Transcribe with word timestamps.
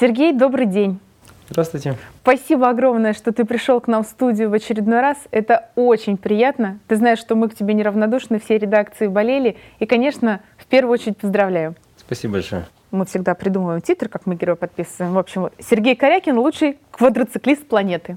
Сергей, 0.00 0.32
добрый 0.32 0.66
день. 0.66 0.98
Здравствуйте. 1.50 1.96
Спасибо 2.22 2.68
огромное, 2.68 3.12
что 3.12 3.32
ты 3.32 3.44
пришел 3.44 3.80
к 3.80 3.86
нам 3.86 4.02
в 4.02 4.08
студию 4.08 4.50
в 4.50 4.52
очередной 4.52 5.00
раз. 5.00 5.16
Это 5.30 5.70
очень 5.76 6.16
приятно. 6.16 6.80
Ты 6.88 6.96
знаешь, 6.96 7.20
что 7.20 7.36
мы 7.36 7.48
к 7.48 7.54
тебе 7.54 7.74
неравнодушны, 7.74 8.40
все 8.40 8.58
редакции 8.58 9.06
болели. 9.06 9.56
И, 9.78 9.86
конечно, 9.86 10.40
в 10.58 10.66
первую 10.66 10.94
очередь 10.94 11.18
поздравляю. 11.18 11.76
Спасибо 11.96 12.34
большое. 12.34 12.66
Мы 12.90 13.06
всегда 13.06 13.36
придумываем 13.36 13.80
титры, 13.82 14.08
как 14.08 14.26
мы 14.26 14.34
героя 14.34 14.56
подписываем. 14.56 15.14
В 15.14 15.18
общем, 15.18 15.42
вот, 15.42 15.52
Сергей 15.60 15.94
Корякин– 15.94 16.38
лучший 16.38 16.76
квадроциклист 16.90 17.64
планеты. 17.64 18.16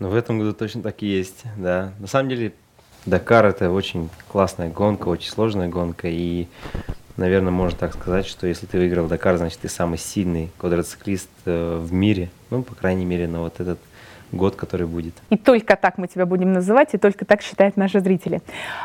Ну, 0.00 0.08
в 0.08 0.16
этом 0.16 0.40
году 0.40 0.52
точно 0.52 0.82
так 0.82 1.00
и 1.04 1.06
есть, 1.06 1.44
да. 1.56 1.92
На 2.00 2.08
самом 2.08 2.28
деле, 2.28 2.54
Дакар– 3.06 3.46
это 3.46 3.70
очень 3.70 4.10
классная 4.26 4.68
гонка, 4.68 5.06
очень 5.08 5.30
сложная 5.30 5.68
гонка. 5.68 6.08
И 6.08 6.48
наверное, 7.20 7.52
можно 7.52 7.78
так 7.78 7.94
сказать, 7.94 8.26
что 8.26 8.46
если 8.46 8.66
ты 8.66 8.78
выиграл 8.78 9.06
Дакар, 9.06 9.36
значит, 9.36 9.60
ты 9.60 9.68
самый 9.68 9.98
сильный 9.98 10.50
квадроциклист 10.58 11.30
э, 11.44 11.76
в 11.78 11.92
мире. 11.92 12.30
Ну, 12.50 12.62
по 12.62 12.74
крайней 12.74 13.04
мере, 13.04 13.28
на 13.28 13.40
вот 13.40 13.60
этот 13.60 13.78
год, 14.32 14.56
который 14.56 14.86
будет. 14.86 15.14
И 15.28 15.36
только 15.36 15.76
так 15.76 15.98
мы 15.98 16.08
тебя 16.08 16.24
будем 16.24 16.52
называть, 16.52 16.94
и 16.94 16.98
только 16.98 17.24
так 17.24 17.42
считают 17.42 17.76
наши 17.76 18.00
зрители. 18.00 18.40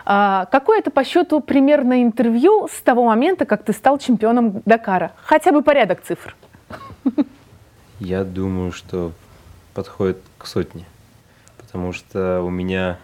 А, 0.06 0.45
какое 0.52 0.80
это 0.80 0.92
по 0.92 1.04
счету 1.04 1.40
примерно 1.40 2.04
интервью 2.04 2.68
с 2.68 2.82
того 2.82 3.06
момента, 3.06 3.45
как 3.45 3.64
ты 3.64 3.73
стал 3.73 3.98
чемпионом 3.98 4.62
Дакара? 4.66 5.14
Хотя 5.23 5.52
бы 5.52 5.62
порядок 5.62 6.02
цифр. 6.04 6.36
Я 8.00 8.23
думаю, 8.23 8.72
что 8.72 9.14
подходит 9.73 10.17
к 10.38 10.45
сотне. 10.45 10.86
Потому 11.58 11.94
что 11.94 12.42
у 12.42 12.50
меня 12.50 12.98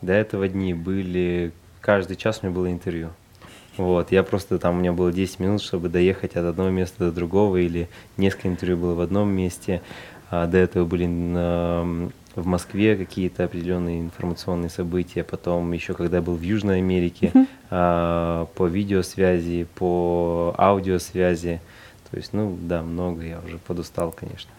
до 0.00 0.12
этого 0.12 0.48
дни 0.48 0.72
были... 0.72 1.52
Каждый 1.80 2.16
час 2.16 2.40
у 2.40 2.46
меня 2.46 2.54
было 2.54 2.70
интервью. 2.70 3.10
Вот, 3.76 4.12
я 4.12 4.22
просто 4.22 4.58
там, 4.58 4.76
у 4.76 4.80
меня 4.80 4.92
было 4.92 5.12
10 5.12 5.40
минут, 5.40 5.62
чтобы 5.62 5.88
доехать 5.88 6.36
от 6.36 6.44
одного 6.44 6.70
места 6.70 7.06
до 7.06 7.12
другого, 7.12 7.56
или 7.56 7.88
несколько 8.16 8.48
интервью 8.48 8.76
было 8.76 8.94
в 8.94 9.00
одном 9.00 9.30
месте, 9.30 9.80
а 10.30 10.46
до 10.46 10.58
этого 10.58 10.84
были 10.84 11.06
на, 11.06 12.10
в 12.34 12.46
Москве 12.46 12.96
какие-то 12.96 13.44
определенные 13.44 14.00
информационные 14.00 14.70
события, 14.70 15.24
потом 15.24 15.72
еще 15.72 15.94
когда 15.94 16.18
я 16.18 16.22
был 16.22 16.34
в 16.34 16.42
Южной 16.42 16.78
Америке, 16.78 17.32
а, 17.70 18.46
по 18.54 18.66
видеосвязи, 18.66 19.66
по 19.74 20.54
аудиосвязи, 20.58 21.60
то 22.10 22.16
есть, 22.18 22.34
ну 22.34 22.56
да, 22.60 22.82
много, 22.82 23.22
я 23.22 23.40
уже 23.40 23.56
подустал, 23.56 24.12
конечно. 24.12 24.50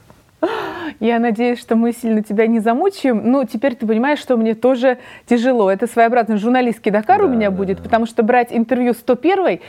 Я 1.00 1.20
надеюсь, 1.20 1.60
что 1.60 1.76
мы 1.76 1.92
сильно 1.92 2.24
тебя 2.24 2.48
не 2.48 2.60
замучаем. 2.60 3.32
Но 3.32 3.44
теперь 3.46 3.76
ты 3.76 3.86
понимаешь, 3.86 4.20
что 4.20 4.38
мне 4.38 4.56
тоже 4.56 4.98
тяжело. 5.26 5.70
Это 5.72 5.88
своеобразный 5.88 6.38
журналистский 6.38 6.92
Дакар 6.92 7.20
да, 7.20 7.26
у 7.26 7.30
меня 7.30 7.50
да, 7.50 7.56
будет, 7.56 7.78
да. 7.78 7.84
потому 7.84 8.06
что 8.06 8.24
брать 8.24 8.50
интервью 8.52 8.94
101 8.94 9.60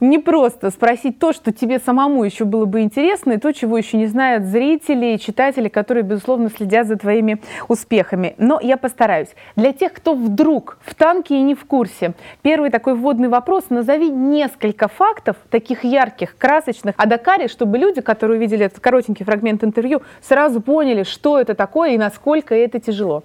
не 0.00 0.18
просто 0.18 0.70
спросить 0.70 1.18
то, 1.18 1.32
что 1.32 1.52
тебе 1.52 1.78
самому 1.78 2.24
еще 2.24 2.44
было 2.44 2.66
бы 2.66 2.82
интересно, 2.82 3.32
и 3.32 3.38
то, 3.38 3.52
чего 3.52 3.78
еще 3.78 3.96
не 3.96 4.06
знают 4.06 4.44
зрители 4.44 5.14
и 5.14 5.18
читатели, 5.18 5.68
которые, 5.68 6.02
безусловно, 6.02 6.50
следят 6.50 6.86
за 6.86 6.96
твоими 6.96 7.40
успехами. 7.68 8.34
Но 8.38 8.60
я 8.60 8.76
постараюсь. 8.76 9.28
Для 9.56 9.72
тех, 9.72 9.92
кто 9.92 10.14
вдруг 10.14 10.78
в 10.84 10.94
танке 10.94 11.36
и 11.38 11.42
не 11.42 11.54
в 11.54 11.64
курсе, 11.64 12.12
первый 12.42 12.70
такой 12.70 12.94
вводный 12.94 13.28
вопрос. 13.28 13.70
Назови 13.70 14.10
несколько 14.10 14.88
фактов, 14.88 15.36
таких 15.50 15.84
ярких, 15.84 16.36
красочных, 16.36 16.94
о 16.98 17.06
Дакаре, 17.06 17.48
чтобы 17.48 17.78
люди, 17.78 18.00
которые 18.00 18.38
увидели 18.38 18.66
этот 18.66 18.80
коротенький 18.80 19.24
фрагмент 19.24 19.64
интервью, 19.64 20.02
сразу 20.20 20.60
поняли, 20.60 21.04
что 21.04 21.40
это 21.40 21.54
такое 21.54 21.92
и 21.92 21.98
насколько 21.98 22.54
это 22.54 22.80
тяжело. 22.80 23.24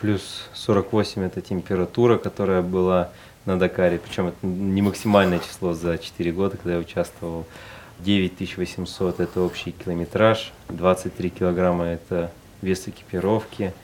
Плюс 0.00 0.48
48– 0.54 1.22
это 1.24 1.42
температура, 1.42 2.16
которая 2.16 2.62
была 2.62 3.10
на 3.50 3.58
Дакаре, 3.58 3.98
причем 3.98 4.28
это 4.28 4.46
не 4.46 4.80
максимальное 4.82 5.40
число 5.40 5.74
за 5.74 5.98
4 5.98 6.32
года, 6.32 6.56
когда 6.56 6.74
я 6.74 6.78
участвовал. 6.78 7.46
9800– 7.98 9.20
это 9.20 9.42
общий 9.42 9.72
километраж, 9.72 10.52
23 10.68 11.30
килограмма– 11.30 11.84
это 11.86 12.32
вес 12.62 12.88
экипировки, 12.88 13.74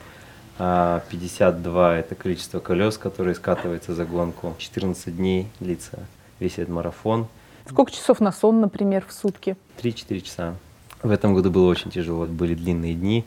а 0.59 1.03
52– 1.11 1.97
это 1.99 2.15
количество 2.15 2.61
колес, 2.61 2.97
которые 2.97 3.35
скатываются 3.35 3.95
за 3.95 4.07
гонку. 4.07 4.55
14 4.57 5.15
дней 5.15 5.49
длится 5.61 5.99
весь 6.41 6.59
этот 6.59 6.71
марафон. 6.71 7.27
Сколько 7.69 7.93
часов 7.93 8.21
на 8.21 8.33
сон, 8.33 8.61
например, 8.61 9.05
в 9.07 9.13
сутки? 9.13 9.57
3-4 9.83 10.21
часа. 10.21 10.55
В 11.03 11.11
этом 11.11 11.35
году 11.35 11.51
было 11.51 11.69
очень 11.69 11.91
тяжело, 11.91 12.25
были 12.25 12.55
длинные 12.55 12.95
дни. 12.95 13.25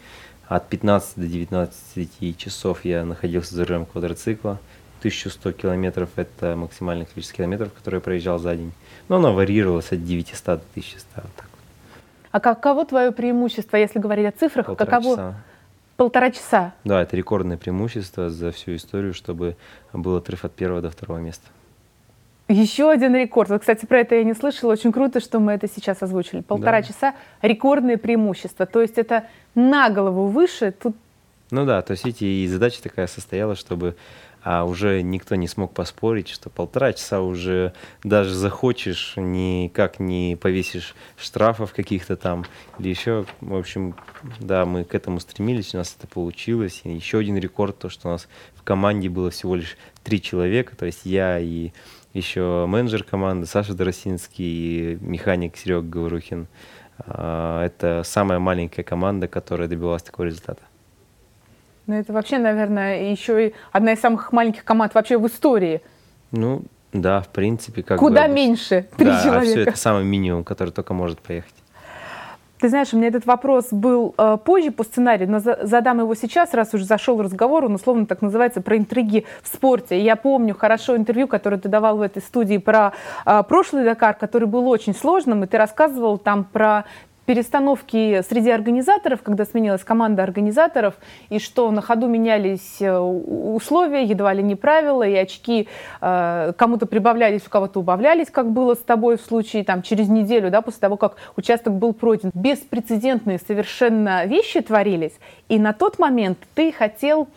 От 0.48 0.70
15 0.70 1.18
до 1.18 1.28
19 1.28 2.38
часов 2.38 2.84
я 2.84 3.06
находился 3.06 3.54
за 3.54 3.66
рулем 3.66 3.86
квадроцикла. 3.86 4.60
1100 5.00 5.52
километров– 5.54 6.10
это 6.16 6.56
максимальное 6.56 7.06
количество 7.06 7.38
километров, 7.38 7.74
которое 7.74 7.98
я 7.98 8.02
проезжал 8.02 8.40
за 8.40 8.56
день. 8.56 8.72
Но 9.08 9.18
оно 9.18 9.34
варьировалось 9.34 9.92
от 9.92 10.04
900 10.04 10.46
до 10.46 10.54
1100. 10.54 11.08
Вот 11.16 11.24
так 11.36 11.48
вот. 11.52 11.60
А 12.32 12.40
каково 12.40 12.86
твое 12.86 13.12
преимущество, 13.12 13.78
если 13.78 14.00
говорить 14.00 14.28
о 14.28 14.32
цифрах? 14.32 14.68
Полтора 14.68 14.92
каково? 14.92 15.16
часа. 15.16 15.36
Полтора 15.98 16.32
часа? 16.32 16.74
Да, 16.86 17.02
это 17.02 17.18
рекордное 17.18 17.58
преимущество 17.58 18.30
за 18.30 18.52
всю 18.52 18.76
историю, 18.76 19.14
чтобы 19.14 19.58
был 19.92 20.16
отрыв 20.16 20.46
от 20.46 20.54
первого 20.54 20.82
до 20.82 20.92
второго 20.92 21.18
места. 21.18 21.48
Еще 22.48 22.90
один 22.90 23.16
рекорд. 23.16 23.50
Вот, 23.50 23.62
кстати, 23.62 23.86
про 23.86 24.00
это 24.00 24.16
я 24.16 24.24
не 24.24 24.34
слышала. 24.34 24.72
Очень 24.72 24.92
круто, 24.92 25.20
что 25.20 25.40
мы 25.40 25.52
это 25.52 25.68
сейчас 25.68 26.02
озвучили. 26.02 26.42
Полтора 26.42 26.82
да. 26.82 26.88
часа– 26.88 27.14
рекордное 27.44 27.98
преимущество. 27.98 28.66
То 28.66 28.82
есть 28.82 28.98
это 28.98 29.26
на 29.54 29.90
голову 29.92 30.28
выше. 30.28 30.72
Тут... 30.72 30.96
Ну 31.52 31.66
да, 31.66 31.82
то 31.84 31.92
есть 31.92 32.06
видите, 32.06 32.26
и 32.26 32.48
задача 32.48 32.82
такая 32.82 33.06
состояла, 33.06 33.56
чтобы 33.56 33.96
а 34.44 34.64
уже 34.64 35.02
никто 35.02 35.36
не 35.36 35.48
смог 35.48 35.74
поспорить, 35.74 36.30
что 36.30 36.50
полтора 36.50 36.94
часа 36.94 37.22
уже 37.22 37.74
даже 38.04 38.34
захочешь, 38.34 39.14
никак 39.18 40.00
не 40.00 40.38
повесишь 40.40 40.96
штрафов 41.18 41.74
каких-то 41.74 42.16
там 42.16 42.46
или 42.80 42.90
еще. 42.90 43.26
В 43.42 43.56
общем, 43.56 43.96
да, 44.40 44.66
мы 44.66 44.86
к 44.86 44.96
этому 44.96 45.20
стремились, 45.20 45.74
у 45.74 45.78
нас 45.78 45.96
это 45.98 46.08
получилось. 46.08 46.82
И 46.86 46.90
еще 46.90 47.20
один 47.20 47.38
рекорд, 47.38 47.78
то, 47.78 47.90
что 47.90 48.08
у 48.08 48.12
нас 48.12 48.28
в 48.56 48.64
команде 48.64 49.10
было 49.10 49.30
всего 49.30 49.56
лишь 49.56 49.78
три 50.04 50.22
человека, 50.22 50.76
то 50.76 50.86
есть 50.86 51.02
я 51.06 51.40
и 51.40 51.72
еще 52.14 52.66
менеджер 52.68 53.04
команды 53.04 53.46
Саша 53.46 53.74
Доросинский 53.74 54.94
и 54.94 54.98
механик 55.02 55.58
Серега 55.58 55.88
Говорухин. 55.88 56.48
А, 57.00 57.64
это 57.66 58.04
самая 58.06 58.40
маленькая 58.40 58.84
команда, 58.84 59.28
которая 59.28 59.68
добилась 59.68 60.04
такого 60.04 60.26
результата. 60.26 60.62
Ну, 61.90 61.96
это 61.96 62.14
вообще, 62.14 62.38
наверное, 62.38 63.10
еще 63.10 63.48
и 63.48 63.54
одна 63.72 63.94
из 63.94 64.00
самых 64.00 64.32
маленьких 64.32 64.64
команд 64.64 64.94
вообще 64.94 65.18
в 65.18 65.26
истории. 65.26 65.82
Ну, 66.32 66.62
да, 66.94 67.22
в 67.22 67.30
принципе, 67.30 67.82
как 67.82 67.98
Куда 67.98 68.28
бы... 68.28 68.34
меньше, 68.36 68.86
три 68.96 69.08
да, 69.08 69.24
человека. 69.24 69.46
все 69.48 69.62
это 69.64 69.76
самый 69.76 70.04
минимум, 70.04 70.44
который 70.44 70.70
только 70.70 70.94
может 70.94 71.20
поехать. 71.20 71.56
Ты 72.60 72.70
знаешь, 72.70 72.94
у 72.94 72.98
меня 72.98 73.08
этот 73.08 73.26
вопрос 73.26 73.70
был 73.72 74.14
э, 74.18 74.38
позже 74.44 74.70
по 74.70 74.84
сценарию, 74.84 75.32
но 75.32 75.40
за, 75.40 75.60
задам 75.64 76.00
его 76.02 76.14
сейчас, 76.14 76.54
раз 76.54 76.76
уже 76.76 76.86
зашел 76.86 77.20
разговор, 77.24 77.66
он 77.66 77.74
условно 77.74 78.06
так 78.06 78.22
называется, 78.22 78.62
про 78.62 78.78
интриги 78.78 79.26
в 79.42 79.48
спорте. 79.48 80.00
Я 80.00 80.16
помню 80.16 80.54
хорошо 80.54 80.96
интервью, 80.96 81.28
которое 81.28 81.58
ты 81.58 81.70
давал 81.70 81.98
в 81.98 82.02
этой 82.02 82.22
студии 82.22 82.58
про 82.58 82.94
э, 83.26 83.44
прошлый 83.48 83.84
Дакар, 83.84 84.14
который 84.14 84.48
был 84.48 84.68
очень 84.68 84.94
сложным, 84.94 85.44
и 85.44 85.48
ты 85.48 85.58
рассказывал 85.58 86.20
там 86.20 86.44
про 86.44 86.86
перестановки 87.30 88.24
среди 88.28 88.50
организаторов, 88.50 89.22
когда 89.22 89.46
сменилась 89.46 89.84
команда 89.84 90.24
организаторов, 90.24 90.96
и 91.30 91.38
что 91.38 91.70
на 91.70 91.80
ходу 91.80 92.08
менялись 92.08 92.78
э, 92.82 92.98
условия, 92.98 94.04
едва 94.04 94.34
ли 94.34 94.42
не 94.42 94.56
правила, 94.56 95.04
и 95.04 95.14
очки 95.14 95.68
э, 96.02 96.54
кому-то 96.58 96.88
прибавлялись, 96.88 97.46
у 97.46 97.52
кого-то 97.52 97.82
убавлялись, 97.82 98.32
как 98.32 98.50
было 98.50 98.74
с 98.74 98.80
тобой 98.80 99.18
в 99.18 99.22
случае 99.22 99.64
там, 99.64 99.84
через 99.84 100.10
неделю, 100.10 100.50
да, 100.50 100.64
после 100.64 100.80
того, 100.80 100.98
как 100.98 101.18
участок 101.36 101.76
был 101.76 101.94
пройден. 101.94 102.32
Беспрецедентные 102.34 103.38
совершенно 103.38 104.26
вещи 104.26 104.62
творились, 104.62 105.14
и 105.50 105.60
на 105.60 105.74
тот 105.74 106.00
момент 106.00 106.40
ты 106.56 106.72
хотел 106.72 107.28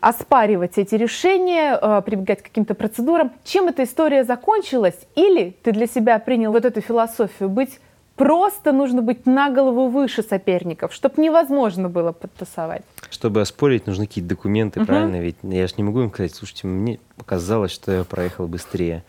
оспаривать 0.00 0.76
эти 0.76 0.94
решения, 0.94 1.78
э, 1.80 2.02
прибегать 2.04 2.42
к 2.42 2.44
каким-то 2.48 2.74
процедурам. 2.74 3.32
Чем 3.44 3.68
эта 3.68 3.84
история 3.84 4.24
закончилась? 4.24 4.98
Или 5.14 5.56
ты 5.62 5.72
для 5.72 5.86
себя 5.86 6.18
принял 6.18 6.52
вот 6.52 6.66
эту 6.66 6.82
философию 6.82 7.48
быть 7.48 7.80
Просто 8.16 8.72
нужно 8.72 9.02
быть 9.02 9.26
на 9.26 9.50
голову 9.50 9.88
выше 9.88 10.22
соперников, 10.22 10.92
чтобы 10.92 11.22
невозможно 11.22 11.88
было 11.88 12.12
подтасовать. 12.12 12.82
Чтобы 13.10 13.40
оспорить, 13.40 13.86
нужны 13.86 14.06
какие-то 14.06 14.30
документы, 14.30 14.80
угу. 14.80 14.86
правильно? 14.86 15.20
Ведь 15.20 15.36
я 15.42 15.66
же 15.66 15.74
не 15.78 15.82
могу 15.82 16.02
им 16.02 16.10
сказать, 16.10 16.34
слушайте, 16.34 16.66
мне 16.66 17.00
показалось, 17.16 17.72
что 17.72 17.92
я 17.92 18.04
проехал 18.04 18.48
быстрее. 18.48 19.04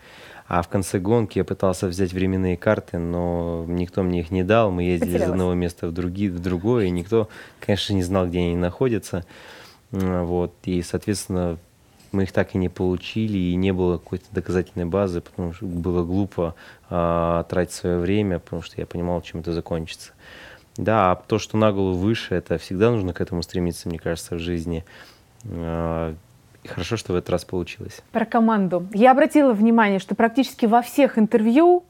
А 0.46 0.62
в 0.62 0.68
конце 0.68 0.98
гонки 0.98 1.38
я 1.38 1.44
пытался 1.44 1.86
взять 1.86 2.12
временные 2.12 2.56
карты, 2.56 2.98
но 2.98 3.64
никто 3.66 4.02
мне 4.02 4.20
их 4.20 4.30
не 4.30 4.42
дал. 4.42 4.70
Мы 4.70 4.84
ездили 4.84 5.12
Потерялась. 5.12 5.28
из 5.28 5.32
одного 5.32 5.54
места 5.54 5.86
в, 5.86 5.92
другие, 5.92 6.30
в 6.30 6.38
другое, 6.38 6.86
и 6.86 6.90
никто, 6.90 7.28
конечно, 7.60 7.94
не 7.94 8.02
знал, 8.02 8.26
где 8.26 8.40
они 8.40 8.56
находятся. 8.56 9.24
Вот. 9.90 10.52
И, 10.64 10.82
соответственно, 10.82 11.58
мы 12.14 12.22
их 12.22 12.32
так 12.32 12.54
и 12.54 12.58
не 12.58 12.68
получили, 12.68 13.36
и 13.36 13.54
не 13.56 13.72
было 13.72 13.98
какой-то 13.98 14.26
доказательной 14.32 14.86
базы, 14.86 15.20
потому 15.20 15.52
что 15.52 15.66
было 15.66 16.04
глупо 16.04 16.54
а, 16.88 17.44
тратить 17.44 17.74
свое 17.74 17.98
время, 17.98 18.38
потому 18.38 18.62
что 18.62 18.80
я 18.80 18.86
понимал, 18.86 19.20
чем 19.20 19.40
это 19.40 19.52
закончится. 19.52 20.12
Да, 20.76 21.12
а 21.12 21.16
то, 21.16 21.38
что 21.38 21.56
на 21.56 21.72
голову 21.72 21.98
выше, 21.98 22.34
это 22.34 22.58
всегда 22.58 22.90
нужно 22.90 23.12
к 23.12 23.20
этому 23.20 23.42
стремиться, 23.42 23.88
мне 23.88 23.98
кажется, 23.98 24.36
в 24.36 24.38
жизни. 24.38 24.84
А, 25.44 26.14
и 26.62 26.68
хорошо, 26.68 26.96
что 26.96 27.12
в 27.12 27.16
этот 27.16 27.30
раз 27.30 27.44
получилось. 27.44 28.00
Про 28.10 28.24
команду. 28.24 28.86
Я 28.94 29.10
обратила 29.10 29.52
внимание, 29.52 29.98
что 29.98 30.14
практически 30.14 30.64
во 30.64 30.80
всех 30.80 31.18
интервью 31.18 31.84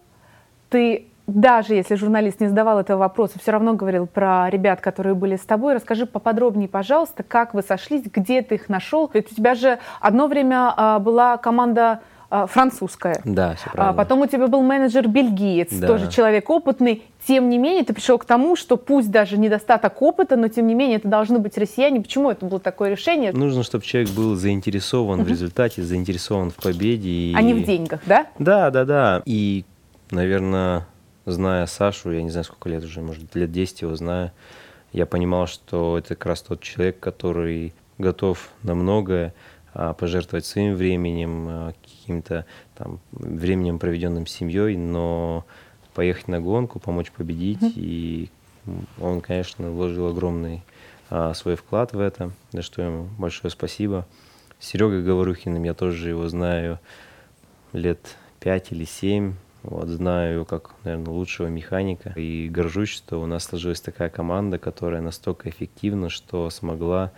ты 0.69 1.07
даже 1.27 1.75
если 1.75 1.95
журналист 1.95 2.41
не 2.41 2.49
задавал 2.49 2.81
этого 2.81 2.99
вопроса, 2.99 3.39
все 3.39 3.53
равно 3.53 3.75
говорил 3.75 4.07
про 4.07 4.51
ребят, 4.51 4.81
которые 4.81 5.15
были 5.15 5.37
с 5.37 5.41
тобой. 5.43 5.75
Расскажи 5.75 6.07
поподробнее, 6.07 6.69
пожалуйста, 6.69 7.23
как 7.23 7.55
вы 7.55 7.63
сошлись, 7.63 8.05
где 8.05 8.43
ты 8.43 8.57
их 8.57 8.69
нашел. 8.69 9.11
Ведь 9.13 9.33
у 9.33 9.35
тебя 9.35 9.55
же 9.55 9.79
одно 10.01 10.27
время 10.27 10.75
а, 10.77 10.99
была 10.99 11.39
команда 11.39 12.01
а, 12.29 12.47
французская. 12.47 13.21
Да, 13.25 13.55
все 13.55 13.71
правильно. 13.71 13.91
А 13.91 13.93
потом 13.95 14.21
у 14.21 14.27
тебя 14.27 14.49
был 14.49 14.61
менеджер 14.63 15.09
бельгиец, 15.09 15.73
да. 15.73 15.87
тоже 15.87 16.11
человек 16.11 16.51
опытный. 16.51 17.03
Тем 17.27 17.49
не 17.49 17.57
менее, 17.57 17.85
ты 17.85 17.95
пришел 17.95 18.19
к 18.19 18.27
тому, 18.27 18.55
что 18.55 18.77
пусть 18.77 19.11
даже 19.11 19.39
недостаток 19.39 20.03
опыта, 20.03 20.37
но 20.37 20.49
тем 20.49 20.67
не 20.67 20.75
менее 20.75 20.99
это 20.99 21.09
должны 21.09 21.39
быть 21.39 21.57
россияне. 21.57 22.03
Почему 22.03 22.31
это 22.31 22.45
было 22.45 22.61
такое 22.61 22.91
решение? 22.91 23.33
Нужно, 23.33 23.63
чтобы 23.63 23.85
человек 23.85 24.11
был 24.11 24.35
заинтересован 24.35 25.23
в 25.23 25.29
результате, 25.29 25.83
заинтересован 25.83 26.51
в 26.51 26.57
победе. 26.57 27.09
И... 27.09 27.35
А 27.35 27.41
не 27.41 27.55
в 27.55 27.65
деньгах, 27.65 28.01
да? 28.05 28.27
Да, 28.39 28.71
да, 28.71 28.85
да. 28.85 29.23
И, 29.25 29.65
наверное, 30.11 30.87
зная 31.27 31.67
Сашу, 31.67 32.11
я 32.13 32.23
не 32.23 32.31
знаю, 32.31 32.45
сколько 32.45 32.69
лет 32.69 32.85
уже, 32.85 33.01
может, 33.01 33.35
лет 33.35 33.51
10 33.51 33.83
его 33.83 33.97
знаю, 33.97 34.33
я 34.93 35.07
понимал, 35.07 35.47
что 35.47 35.99
это 35.99 36.15
как 36.15 36.27
раз 36.27 36.43
тот 36.43 36.61
человек, 36.61 37.01
который 37.01 37.75
готов 37.99 38.51
на 38.63 38.75
многое, 38.75 39.35
а, 39.73 39.93
пожертвовать 39.93 40.47
своим 40.47 40.77
временем, 40.77 41.47
а, 41.49 41.73
каким-то 41.83 42.47
там 42.77 43.01
временем, 43.13 43.79
проведенным 43.79 44.27
с 44.27 44.33
семьей, 44.33 44.77
но 44.77 45.45
поехать 45.95 46.29
на 46.29 46.41
гонку, 46.41 46.79
помочь 46.79 47.11
победить. 47.11 47.61
Mm-hmm. 47.61 47.73
И 47.77 48.31
он, 49.01 49.21
конечно, 49.21 49.71
вложил 49.71 50.07
огромный 50.07 50.63
а, 51.11 51.35
свой 51.35 51.57
вклад 51.57 51.93
в 51.93 52.01
это, 52.01 52.31
за 52.53 52.63
что 52.63 52.83
ему 52.83 53.09
большое 53.19 53.51
спасибо. 53.51 54.07
Серега 54.61 55.03
Говорухиным 55.03 55.63
я 55.65 55.75
тоже 55.75 56.11
его 56.11 56.29
знаю 56.29 56.79
лет 57.73 58.17
пять 58.41 58.73
или 58.73 58.85
семь. 58.85 59.35
Вот, 59.65 59.89
знаю 59.89 60.35
его 60.35 60.45
как, 60.45 60.75
наверное, 60.85 61.13
лучшего 61.13 61.47
механика. 61.47 62.13
И 62.17 62.49
горжусь, 62.51 62.91
что 62.91 63.21
у 63.21 63.27
нас 63.27 63.45
сложилась 63.45 63.81
такая 63.81 64.11
команда, 64.11 64.59
которая 64.59 65.01
настолько 65.01 65.49
эффективна, 65.49 66.11
что 66.11 66.51
смогла 66.51 67.13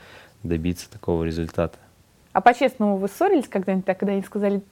добиться 0.44 0.88
такого 0.88 1.24
результата. 1.24 1.76
А 2.32 2.40
по-честному 2.40 2.98
вы 2.98 3.08
ссорились 3.08 3.48
когда-нибудь 3.48 3.86
когда 3.86 4.12
они 4.12 4.22
сказали, 4.22 4.62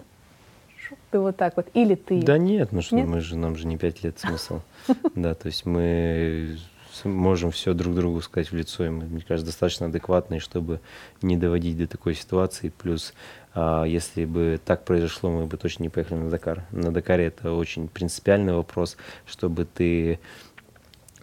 ты 1.10 1.18
вот 1.18 1.36
так 1.36 1.56
вот, 1.56 1.66
или 1.74 1.96
ты? 1.96 2.22
Да 2.22 2.38
нет, 2.38 2.70
ну 2.70 2.80
что, 2.80 2.94
нет? 2.94 3.08
мы 3.08 3.20
же, 3.20 3.36
нам 3.36 3.56
же 3.56 3.66
не 3.66 3.76
пять 3.76 4.04
лет 4.04 4.18
смысл. 4.18 4.60
Да, 5.14 5.34
то 5.34 5.46
есть 5.46 5.66
мы 5.66 6.58
можем 7.04 7.50
все 7.50 7.74
друг 7.74 7.94
другу 7.94 8.20
сказать 8.20 8.50
в 8.50 8.56
лицо, 8.56 8.86
и 8.86 8.90
мы, 8.90 9.04
мне 9.04 9.22
кажется, 9.26 9.50
достаточно 9.50 9.86
адекватные, 9.86 10.40
чтобы 10.40 10.80
не 11.22 11.36
доводить 11.36 11.78
до 11.78 11.86
такой 11.86 12.14
ситуации. 12.14 12.70
Плюс, 12.70 13.14
а, 13.54 13.84
если 13.84 14.24
бы 14.24 14.60
так 14.64 14.84
произошло, 14.84 15.30
мы 15.30 15.46
бы 15.46 15.56
точно 15.56 15.84
не 15.84 15.88
поехали 15.88 16.18
на 16.18 16.30
Дакар. 16.30 16.64
На 16.70 16.92
Дакаре 16.92 17.26
это 17.26 17.52
очень 17.52 17.88
принципиальный 17.88 18.54
вопрос, 18.54 18.96
чтобы 19.26 19.64
ты 19.64 20.18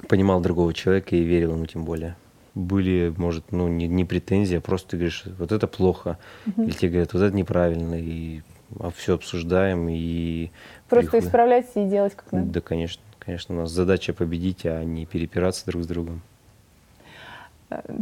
понимал 0.07 0.41
другого 0.41 0.73
человека 0.73 1.15
и 1.15 1.23
верил 1.23 1.53
ему 1.53 1.65
тем 1.65 1.85
более. 1.85 2.15
Были, 2.53 3.13
может, 3.15 3.51
ну, 3.51 3.67
не, 3.67 3.87
не 3.87 4.03
претензии, 4.03 4.57
а 4.57 4.61
просто 4.61 4.89
ты 4.89 4.97
говоришь, 4.97 5.23
вот 5.37 5.51
это 5.51 5.67
плохо, 5.67 6.17
угу. 6.45 6.63
или 6.63 6.71
тебе 6.71 6.89
говорят, 6.89 7.13
вот 7.13 7.21
это 7.21 7.35
неправильно, 7.35 7.95
и 7.95 8.41
а 8.79 8.89
все 8.91 9.15
обсуждаем 9.15 9.87
и... 9.89 10.49
Просто 10.89 11.11
приход... 11.11 11.27
исправлять 11.27 11.67
и 11.75 11.85
делать 11.85 12.15
как 12.15 12.31
надо. 12.31 12.45
Да, 12.47 12.61
конечно. 12.61 13.01
Конечно, 13.23 13.53
у 13.53 13.59
нас 13.59 13.69
задача 13.69 14.13
победить, 14.13 14.65
а 14.65 14.83
не 14.83 15.05
перепираться 15.05 15.65
друг 15.67 15.83
с 15.83 15.87
другом. 15.87 16.21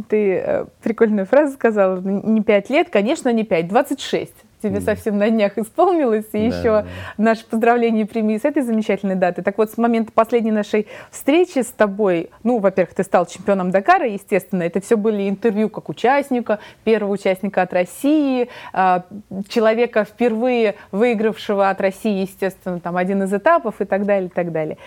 Ты 0.08 0.34
э, 0.34 0.64
прикольную 0.82 1.26
фразу 1.26 1.52
сказала, 1.52 2.00
не 2.00 2.42
пять 2.42 2.70
лет, 2.70 2.88
конечно, 2.90 3.30
не 3.30 3.44
пять, 3.44 3.68
двадцать 3.68 4.00
шесть 4.00 4.34
тебе 4.62 4.80
совсем 4.80 5.18
на 5.18 5.30
днях 5.30 5.58
исполнилось, 5.58 6.26
и 6.32 6.48
да, 6.48 6.56
еще 6.56 6.62
да. 6.62 6.86
наше 7.18 7.44
поздравление 7.46 8.06
прими 8.06 8.38
с 8.38 8.44
этой 8.44 8.62
замечательной 8.62 9.14
даты. 9.14 9.42
Так 9.42 9.58
вот, 9.58 9.70
с 9.70 9.78
момента 9.78 10.12
последней 10.12 10.50
нашей 10.50 10.86
встречи 11.10 11.60
с 11.60 11.68
тобой, 11.68 12.30
ну, 12.42 12.58
во-первых, 12.58 12.94
ты 12.94 13.02
стал 13.02 13.26
чемпионом 13.26 13.70
Дакара, 13.70 14.06
естественно, 14.06 14.62
это 14.62 14.80
все 14.80 14.96
были 14.96 15.28
интервью 15.28 15.68
как 15.68 15.88
участника, 15.88 16.58
первого 16.84 17.12
участника 17.12 17.62
от 17.62 17.72
России, 17.72 18.48
а, 18.72 19.04
человека 19.48 20.04
впервые 20.04 20.76
выигравшего 20.92 21.70
от 21.70 21.80
России, 21.80 22.22
естественно, 22.22 22.80
там 22.80 22.96
один 22.96 23.22
из 23.22 23.32
этапов 23.32 23.80
и 23.80 23.84
так 23.84 24.04
далее, 24.04 24.28
и 24.28 24.32
так 24.32 24.52
далее. 24.52 24.78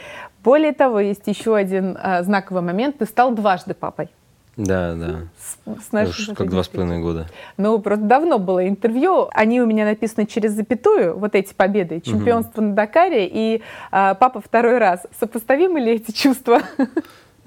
Более 0.44 0.74
того, 0.74 1.00
есть 1.00 1.28
еще 1.28 1.56
один 1.56 1.98
а, 2.02 2.24
знаковый 2.24 2.62
момент, 2.62 2.98
ты 2.98 3.06
стал 3.06 3.34
дважды 3.34 3.74
папой. 3.74 4.10
Да, 4.56 4.94
да. 4.94 5.22
С, 5.38 5.88
с 5.88 5.92
нашей 5.92 6.32
Уж 6.32 6.38
как 6.38 6.50
два 6.50 6.62
с 6.62 6.68
половиной 6.68 7.02
года. 7.02 7.28
Ну, 7.58 7.80
просто 7.80 8.06
давно 8.06 8.38
было 8.38 8.68
интервью. 8.68 9.30
Они 9.34 9.60
у 9.62 9.66
меня 9.66 9.86
написаны 9.86 10.28
через 10.28 10.52
запятую, 10.52 11.18
вот 11.18 11.34
эти 11.34 11.54
победы. 11.54 12.02
Чемпионство 12.02 12.62
угу. 12.62 12.70
на 12.70 12.76
Дакаре 12.76 13.28
и 13.28 13.64
а, 13.92 14.14
папа 14.14 14.42
второй 14.42 14.78
раз. 14.78 15.08
Сопоставимы 15.20 15.80
ли 15.80 15.94
эти 15.94 16.12
чувства? 16.12 16.62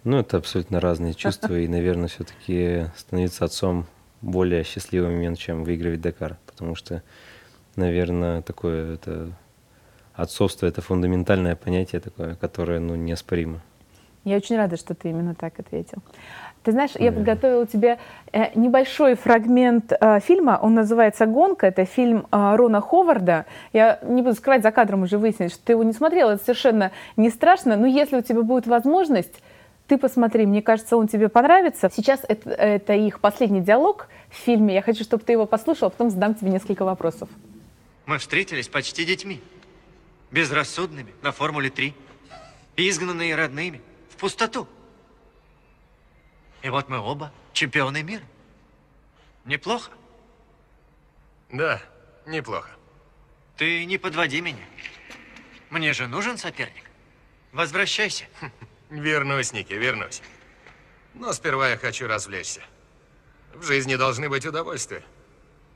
Ну, 0.03 0.19
это 0.19 0.37
абсолютно 0.37 0.81
разные 0.81 1.14
чувства. 1.14 1.58
И, 1.58 1.69
наверное, 1.69 2.08
все-таки 2.08 2.87
становиться 2.97 3.44
отцом 3.44 3.87
более 4.20 4.64
счастливый 4.64 5.11
момент, 5.11 5.38
чем 5.38 5.64
выигрывать 5.64 6.00
Дакар. 6.00 6.38
Потому 6.47 6.75
что, 6.75 7.02
наверное, 7.76 8.43
такое 8.43 8.94
это 8.94 9.32
отцовство 10.14 10.67
это 10.67 10.81
фундаментальное 10.81 11.56
понятие 11.56 12.00
такое, 12.00 12.35
которое 12.37 12.81
ну, 12.81 12.94
неоспоримо. 12.97 13.61
Я 14.26 14.38
очень 14.38 14.56
рада, 14.56 14.76
что 14.76 14.94
ты 14.94 15.11
именно 15.11 15.37
так 15.37 15.61
ответил. 15.61 16.02
Ты 16.66 16.72
знаешь, 16.72 16.90
я 16.98 17.12
подготовила 17.12 17.64
тебе 17.64 17.96
э, 18.32 18.50
небольшой 18.58 19.14
фрагмент 19.14 19.92
э, 19.92 20.18
фильма. 20.18 20.58
Он 20.60 20.74
называется 20.74 21.24
«Гонка». 21.24 21.68
Это 21.68 21.84
фильм 21.84 22.26
э, 22.32 22.56
Рона 22.56 22.80
Ховарда. 22.80 23.46
Я 23.72 24.00
не 24.02 24.20
буду 24.20 24.34
скрывать, 24.34 24.64
за 24.64 24.72
кадром 24.72 25.04
уже 25.04 25.16
выяснить, 25.16 25.52
что 25.52 25.62
ты 25.62 25.74
его 25.74 25.84
не 25.84 25.92
смотрела. 25.92 26.32
Это 26.32 26.42
совершенно 26.42 26.90
не 27.16 27.30
страшно. 27.30 27.76
Но 27.76 27.86
если 27.86 28.16
у 28.16 28.20
тебя 28.20 28.42
будет 28.42 28.66
возможность, 28.66 29.40
ты 29.86 29.96
посмотри, 29.96 30.44
мне 30.44 30.60
кажется, 30.60 30.96
он 30.96 31.06
тебе 31.06 31.28
понравится. 31.28 31.88
Сейчас 31.94 32.22
это, 32.26 32.50
это 32.50 32.94
их 32.94 33.20
последний 33.20 33.60
диалог 33.60 34.08
в 34.28 34.34
фильме. 34.34 34.74
Я 34.74 34.82
хочу, 34.82 35.04
чтобы 35.04 35.22
ты 35.22 35.34
его 35.34 35.46
послушал, 35.46 35.86
а 35.86 35.90
потом 35.90 36.10
задам 36.10 36.34
тебе 36.34 36.50
несколько 36.50 36.84
вопросов. 36.84 37.28
Мы 38.06 38.18
встретились 38.18 38.66
почти 38.66 39.04
детьми. 39.04 39.40
Безрассудными, 40.32 41.14
на 41.22 41.30
Формуле-3. 41.30 41.92
Изгнанные 42.76 43.36
родными, 43.36 43.80
в 44.10 44.16
пустоту. 44.16 44.66
И 46.62 46.69
вот 46.69 46.88
мы 46.88 46.99
оба 46.99 47.32
чемпионы 47.53 48.03
мира. 48.03 48.25
Неплохо? 49.44 49.91
Да, 51.50 51.81
неплохо. 52.26 52.70
Ты 53.56 53.85
не 53.85 53.99
подводи 53.99 54.41
меня. 54.41 54.64
Мне 55.70 55.93
же 55.93 56.06
нужен 56.06 56.37
соперник. 56.38 56.85
Возвращайся. 57.53 58.26
Вернусь, 58.91 59.53
Ники, 59.53 59.73
вернусь. 59.73 60.23
Но 61.14 61.33
сперва 61.33 61.71
я 61.71 61.76
хочу 61.76 62.07
развлечься. 62.07 62.61
В 63.54 63.64
жизни 63.64 63.97
должны 63.97 64.28
быть 64.28 64.45
удовольствия. 64.47 65.02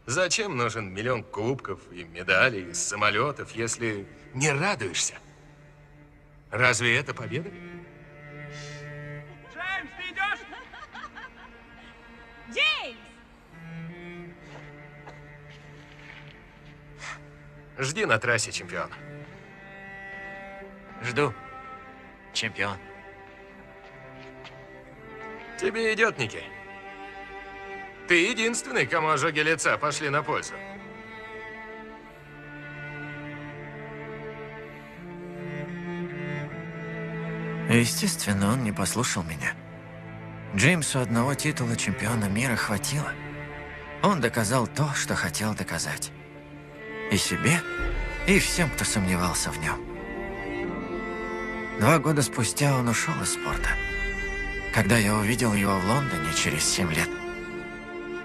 Зачем 0.07 0.57
нужен 0.57 0.93
миллион 0.93 1.23
кубков 1.25 1.81
и 1.93 2.04
медалей, 2.04 2.75
самолетов, 2.75 3.52
если 3.52 4.07
не 4.35 4.52
радуешься? 4.52 5.14
Разве 6.50 6.97
это 6.97 7.14
победа? 7.14 7.50
Жди 17.80 18.04
на 18.04 18.18
трассе, 18.18 18.52
чемпион. 18.52 18.90
Жду, 21.02 21.32
чемпион. 22.34 22.76
Тебе 25.58 25.94
идет, 25.94 26.18
Ники. 26.18 26.42
Ты 28.06 28.28
единственный, 28.28 28.87
кому 28.87 29.08
ожоги 29.08 29.40
лица 29.40 29.78
пошли 29.78 30.10
на 30.10 30.22
пользу. 30.22 30.52
Естественно, 37.70 38.52
он 38.52 38.62
не 38.62 38.72
послушал 38.72 39.22
меня. 39.22 39.54
Джеймсу 40.54 40.99
одного 40.99 41.34
титула 41.34 41.76
чемпиона 41.76 42.26
мира 42.26 42.56
хватило. 42.56 43.10
Он 44.02 44.20
доказал 44.20 44.66
то, 44.66 44.92
что 44.94 45.14
хотел 45.14 45.54
доказать. 45.54 46.12
И 47.11 47.17
себе, 47.17 47.61
и 48.26 48.38
всем, 48.38 48.71
кто 48.71 48.85
сомневался 48.85 49.50
в 49.50 49.59
нем. 49.59 49.79
Два 51.81 51.99
года 51.99 52.23
спустя 52.23 52.76
он 52.76 52.88
ушел 52.88 53.14
из 53.23 53.33
спорта. 53.33 53.71
Когда 54.73 54.97
я 54.97 55.17
увидел 55.17 55.52
его 55.55 55.79
в 55.79 55.87
Лондоне 55.87 56.33
через 56.35 56.62
семь 56.62 56.93
лет. 56.93 57.09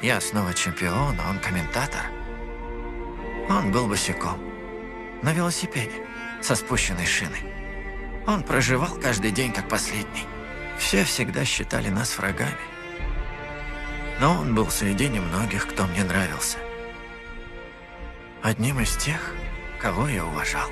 Я 0.01 0.21
снова 0.21 0.53
чемпион, 0.53 1.17
а 1.19 1.29
он 1.29 1.39
комментатор. 1.39 2.01
Он 3.49 3.71
был 3.71 3.87
босиком. 3.87 4.39
На 5.23 5.33
велосипеде, 5.33 6.05
со 6.41 6.55
спущенной 6.55 7.05
шиной. 7.05 7.41
Он 8.27 8.43
проживал 8.43 8.95
каждый 9.01 9.31
день 9.31 9.51
как 9.51 9.67
последний. 9.67 10.25
Все 10.77 11.03
всегда 11.03 11.45
считали 11.45 11.89
нас 11.89 12.17
врагами. 12.17 12.57
Но 14.19 14.39
он 14.39 14.53
был 14.53 14.69
среди 14.69 15.07
немногих, 15.07 15.67
кто 15.67 15.87
мне 15.87 16.03
нравился. 16.03 16.57
Одним 18.47 18.79
из 18.79 18.95
тех, 18.97 19.33
кого 19.81 20.07
я 20.07 20.23
уважал. 20.23 20.69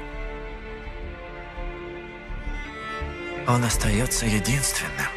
Он 3.48 3.64
остается 3.64 4.28
единственным, 4.28 5.10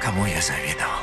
кому 0.00 0.24
я 0.24 0.40
завидовал. 0.40 1.02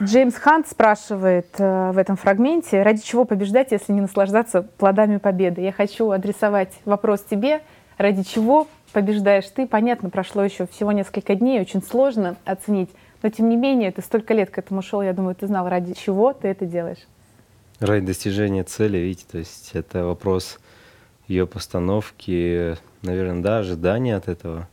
Джеймс 0.00 0.36
Хант 0.36 0.68
спрашивает 0.68 1.48
э, 1.58 1.90
в 1.90 1.98
этом 1.98 2.16
фрагменте, 2.16 2.84
ради 2.84 3.02
чего 3.02 3.24
побеждать, 3.24 3.72
если 3.72 3.92
не 3.92 4.00
наслаждаться 4.00 4.62
плодами 4.62 5.16
победы. 5.16 5.60
Я 5.60 5.72
хочу 5.72 6.12
адресовать 6.12 6.72
вопрос 6.84 7.24
тебе, 7.24 7.62
ради 7.98 8.22
чего 8.22 8.68
побеждаешь 8.92 9.46
ты. 9.46 9.66
Понятно, 9.66 10.10
прошло 10.10 10.44
еще 10.44 10.66
всего 10.66 10.92
несколько 10.92 11.34
дней, 11.34 11.60
очень 11.60 11.82
сложно 11.82 12.36
оценить, 12.44 12.90
но 13.22 13.30
тем 13.30 13.48
не 13.48 13.56
менее, 13.56 13.90
ты 13.92 14.02
столько 14.02 14.34
лет 14.34 14.50
к 14.50 14.58
этому 14.58 14.82
шел, 14.82 15.02
я 15.02 15.12
думаю, 15.12 15.34
ты 15.34 15.46
знал, 15.46 15.68
ради 15.68 15.94
чего 15.94 16.32
ты 16.32 16.48
это 16.48 16.66
делаешь. 16.66 17.06
Ради 17.80 18.06
достижения 18.06 18.64
цели, 18.64 18.98
видите, 18.98 19.24
то 19.30 19.38
есть 19.38 19.70
это 19.74 20.04
вопрос 20.04 20.58
ее 21.26 21.46
постановки, 21.46 22.76
наверное, 23.02 23.42
да, 23.42 23.58
ожидания 23.58 24.16
от 24.16 24.28
этого. 24.28 24.68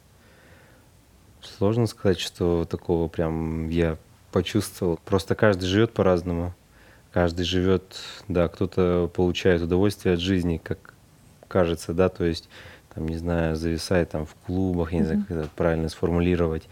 Сложно 1.42 1.88
сказать, 1.88 2.20
что 2.20 2.66
такого 2.66 3.08
прям 3.08 3.70
я 3.70 3.98
почувствовал. 4.32 5.00
Просто 5.06 5.36
каждый 5.36 5.66
живет 5.66 5.94
по-разному. 5.94 6.54
Каждый 7.12 7.46
живет, 7.46 7.98
да, 8.28 8.48
кто-то 8.48 9.10
получает 9.16 9.62
удовольствие 9.62 10.14
от 10.14 10.20
жизни, 10.20 10.62
как 10.64 10.94
кажется, 11.48 11.94
да, 11.94 12.10
то 12.10 12.24
есть, 12.24 12.48
там, 12.93 13.08
не 13.08 13.17
знаю, 13.17 13.55
зависает 13.55 14.10
там 14.12 14.25
в 14.25 14.34
клубах, 14.46 14.93
я 14.93 15.00
не 15.00 15.05
знаю, 15.05 15.25
как 15.27 15.38
это 15.38 15.50
правильно 15.55 15.89
сформулировать. 15.89 16.63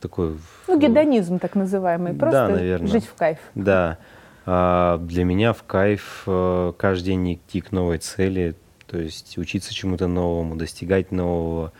Такой, 0.00 0.36
ну, 0.68 0.78
гедонизм 0.78 1.38
так 1.38 1.54
называемый, 1.54 2.12
просто 2.12 2.48
да, 2.48 2.54
наверное. 2.54 2.88
жить 2.88 3.06
в 3.06 3.14
кайф. 3.14 3.38
Да. 3.54 3.96
А 4.44 4.98
для 4.98 5.24
меня 5.24 5.54
в 5.54 5.62
кайф 5.62 6.24
э, 6.26 6.72
каждый 6.76 7.06
день 7.06 7.34
идти 7.34 7.62
к 7.62 7.72
новой 7.72 7.96
цели, 7.96 8.54
то 8.86 8.98
есть 8.98 9.38
учиться 9.38 9.72
чему-то 9.72 10.06
новому, 10.06 10.56
достигать 10.56 11.10
нового. 11.10 11.72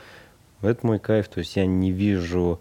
Это 0.63 0.87
мой 0.87 0.99
кайф, 0.99 1.29
то 1.29 1.41
есть 1.41 1.57
я 1.57 1.67
не 1.67 1.93
вижу 1.93 2.61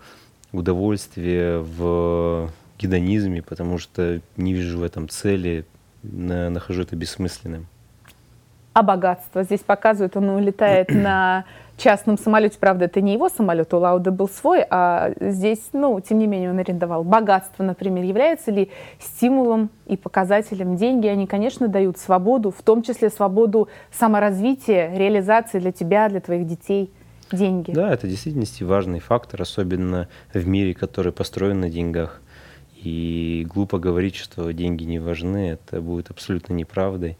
удовольствия 0.51 1.59
в 1.59 2.51
гедонизме, 2.77 3.41
потому 3.41 3.77
что 3.77 4.19
не 4.35 4.53
вижу 4.53 4.79
в 4.79 4.83
этом 4.83 5.07
цели, 5.07 5.65
нахожу 6.03 6.81
это 6.81 6.97
бессмысленным. 6.97 7.67
А 8.73 8.81
богатство? 8.81 9.43
Здесь 9.43 9.61
показывают, 9.61 10.17
он 10.17 10.29
улетает 10.29 10.89
на 10.93 11.45
частном 11.77 12.17
самолете. 12.17 12.57
Правда, 12.59 12.85
это 12.85 13.01
не 13.01 13.13
его 13.13 13.29
самолет, 13.29 13.73
у 13.73 13.77
Лауда 13.77 14.11
был 14.11 14.27
свой, 14.27 14.63
а 14.69 15.11
здесь, 15.19 15.69
ну, 15.73 15.99
тем 15.99 16.19
не 16.19 16.27
менее, 16.27 16.51
он 16.51 16.59
арендовал. 16.59 17.03
Богатство, 17.03 17.63
например, 17.63 18.03
является 18.03 18.51
ли 18.51 18.69
стимулом 18.99 19.69
и 19.85 19.97
показателем? 19.97 20.75
Деньги, 20.75 21.07
они, 21.07 21.27
конечно, 21.27 21.67
дают 21.67 21.97
свободу, 21.97 22.51
в 22.51 22.61
том 22.63 22.81
числе 22.83 23.09
свободу 23.09 23.69
саморазвития, 23.91 24.95
реализации 24.95 25.59
для 25.59 25.71
тебя, 25.71 26.09
для 26.09 26.19
твоих 26.19 26.47
детей. 26.47 26.91
Деньги. 27.31 27.71
Да, 27.71 27.91
это 27.91 28.07
действительно 28.07 28.45
важный 28.67 28.99
фактор, 28.99 29.41
особенно 29.41 30.07
в 30.33 30.47
мире, 30.47 30.75
который 30.75 31.11
построен 31.11 31.61
на 31.61 31.69
деньгах. 31.69 32.21
И 32.75 33.47
глупо 33.49 33.79
говорить, 33.79 34.15
что 34.15 34.51
деньги 34.51 34.83
не 34.83 34.99
важны, 34.99 35.51
это 35.51 35.81
будет 35.81 36.11
абсолютно 36.11 36.53
неправдой. 36.53 37.17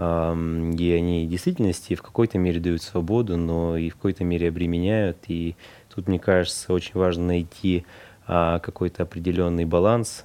И 0.00 0.92
они 0.92 1.26
в 1.26 1.30
действительности 1.30 1.94
в 1.94 2.00
какой-то 2.00 2.38
мере 2.38 2.58
дают 2.58 2.82
свободу, 2.82 3.36
но 3.36 3.76
и 3.76 3.90
в 3.90 3.96
какой-то 3.96 4.24
мере 4.24 4.48
обременяют. 4.48 5.18
И 5.28 5.56
тут, 5.94 6.08
мне 6.08 6.18
кажется, 6.18 6.72
очень 6.72 6.92
важно 6.94 7.26
найти 7.26 7.84
а, 8.26 8.60
какой-то 8.60 9.02
определенный 9.02 9.66
баланс, 9.66 10.24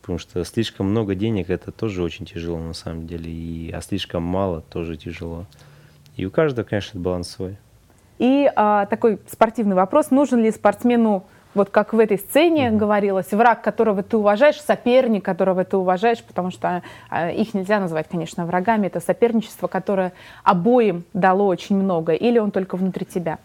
потому 0.00 0.18
что 0.18 0.42
слишком 0.44 0.86
много 0.86 1.14
денег 1.14 1.50
это 1.50 1.72
тоже 1.72 2.02
очень 2.02 2.24
тяжело 2.24 2.58
на 2.58 2.72
самом 2.72 3.06
деле, 3.06 3.30
и, 3.30 3.70
а 3.70 3.82
слишком 3.82 4.22
мало 4.22 4.62
тоже 4.62 4.96
тяжело. 4.96 5.44
И 6.16 6.24
у 6.24 6.30
каждого, 6.30 6.64
конечно, 6.64 6.98
баланс 6.98 7.28
свой. 7.28 7.58
И 8.18 8.50
а, 8.56 8.86
такой 8.86 9.18
спортивный 9.28 9.74
вопрос: 9.74 10.10
нужен 10.10 10.42
ли 10.42 10.50
спортсмену 10.50 11.26
вот 11.54 11.70
как 11.70 11.92
в 11.92 11.98
этой 11.98 12.18
сцене 12.18 12.68
mm-hmm. 12.68 12.76
говорилось, 12.76 13.32
враг, 13.32 13.62
которого 13.62 14.02
ты 14.02 14.16
уважаешь, 14.16 14.60
соперник, 14.60 15.24
которого 15.24 15.64
ты 15.64 15.76
уважаешь, 15.76 16.22
потому 16.22 16.50
что 16.50 16.82
э, 17.10 17.34
их 17.34 17.54
нельзя 17.54 17.80
назвать, 17.80 18.08
конечно, 18.08 18.46
врагами, 18.46 18.86
это 18.86 19.00
соперничество, 19.00 19.66
которое 19.66 20.12
обоим 20.44 21.04
дало 21.12 21.46
очень 21.46 21.76
много, 21.76 22.12
или 22.12 22.38
он 22.38 22.50
только 22.50 22.76
внутри 22.76 23.06
тебя? 23.06 23.38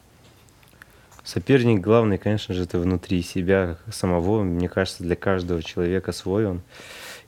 Соперник 1.27 1.81
главный, 1.81 2.17
конечно 2.17 2.53
же, 2.53 2.63
это 2.63 2.79
внутри 2.79 3.21
себя 3.21 3.75
самого. 3.91 4.43
Мне 4.43 4.69
кажется, 4.69 5.03
для 5.03 5.17
каждого 5.17 5.61
человека 5.61 6.13
свой 6.13 6.45
он. 6.45 6.61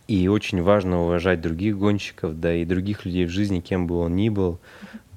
И 0.07 0.29
очень 0.29 0.63
важно 0.63 1.01
уважать 1.01 1.41
других 1.41 1.77
гонщиков, 1.77 2.39
да 2.39 2.53
и 2.53 2.63
других 2.63 3.03
людей 3.03 3.25
в 3.25 3.29
жизни, 3.29 3.59
кем 3.59 3.87
бы 3.87 3.99
он 3.99 4.15
ни 4.15 4.29
был, 4.29 4.57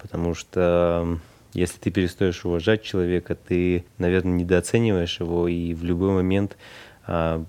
потому 0.00 0.34
что 0.34 1.18
если 1.54 1.78
ты 1.78 1.90
перестаешь 1.90 2.44
уважать 2.44 2.82
человека, 2.82 3.34
ты, 3.34 3.84
наверное, 3.98 4.32
недооцениваешь 4.32 5.20
его 5.20 5.48
и 5.48 5.74
в 5.74 5.84
любой 5.84 6.10
момент 6.10 6.56
а, 7.06 7.44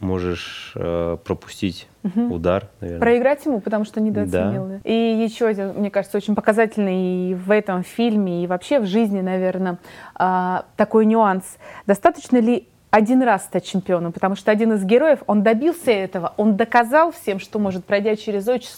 можешь 0.00 0.72
а, 0.76 1.16
пропустить 1.16 1.88
угу. 2.04 2.34
удар, 2.34 2.68
наверное. 2.80 3.00
Проиграть 3.00 3.44
ему, 3.46 3.60
потому 3.60 3.84
что 3.84 4.00
недооценил. 4.00 4.66
Да. 4.66 4.80
И 4.84 4.92
еще 4.92 5.46
один, 5.46 5.74
мне 5.74 5.90
кажется, 5.90 6.16
очень 6.16 6.34
показательный 6.34 7.30
и 7.30 7.34
в 7.34 7.50
этом 7.50 7.82
фильме, 7.82 8.44
и 8.44 8.46
вообще 8.46 8.78
в 8.78 8.86
жизни, 8.86 9.20
наверное, 9.20 9.78
а, 10.14 10.66
такой 10.76 11.06
нюанс. 11.06 11.58
Достаточно 11.86 12.38
ли 12.38 12.68
один 12.90 13.22
раз 13.22 13.44
стать 13.44 13.66
чемпионом, 13.66 14.12
потому 14.12 14.34
что 14.34 14.50
один 14.50 14.72
из 14.72 14.84
героев, 14.84 15.20
он 15.26 15.42
добился 15.42 15.90
этого, 15.90 16.32
он 16.36 16.56
доказал 16.56 17.12
всем, 17.12 17.38
что 17.38 17.58
может, 17.58 17.84
пройдя 17.84 18.16
через 18.16 18.48
очень 18.48 18.70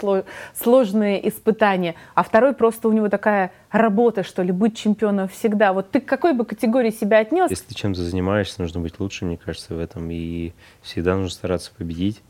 сложные 0.55 1.29
испытания, 1.29 1.95
а 2.15 2.23
второй 2.23 2.53
просто 2.55 2.89
у 2.89 2.93
него 2.93 3.09
такая 3.09 3.53
работа, 3.71 4.25
что 4.25 4.43
ли, 4.43 4.51
быть 4.51 4.77
чемпионом 4.77 5.29
всегда. 5.29 5.73
Вот 5.73 5.91
ты 5.91 6.01
к 6.01 6.07
какой 6.07 6.33
бы 6.33 6.45
категории 6.45 6.91
себя 6.91 7.19
отнес? 7.19 7.51
Если 7.51 7.67
ты 7.67 7.75
чем-то 7.75 8.03
занимаешься, 8.03 8.61
нужно 8.61 8.81
быть 8.81 8.99
лучше, 8.99 9.25
мне 9.25 9.37
кажется, 9.37 9.75
в 9.75 9.79
этом, 9.79 10.11
и 10.11 10.53
всегда 10.83 11.15
нужно 11.15 11.31
стараться 11.31 11.71
победить. 11.77 12.23